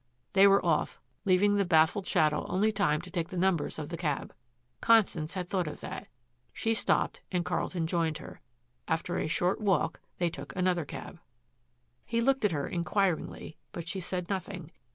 [0.33, 3.97] They were off, leaving the baffled shadow only time to take the numbers of the
[3.97, 4.33] cab.
[4.81, 6.07] Constance had thought of that.
[6.53, 8.41] She stopped and Carlton joined her.
[8.87, 11.19] After a short walk they took another cab.
[12.03, 14.71] He looked at her inquiringly, but she said nothing.